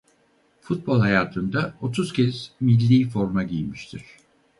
Futbol 0.61 0.99
hayatında 0.99 1.73
otuz 1.81 2.13
kez 2.13 2.51
millî 2.61 3.09
forma 3.09 3.43
giymiştir. 3.43 4.03